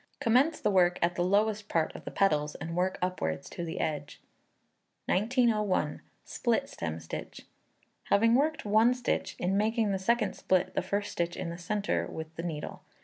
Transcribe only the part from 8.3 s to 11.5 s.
worked one stitch, in making the second split the first stitch